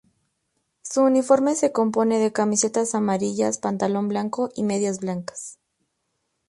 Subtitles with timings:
[0.81, 5.59] Su uniforme se compone de camisetas amarillas, pantalón blanco y medias blancas.